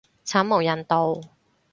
[0.25, 1.21] 慘無人道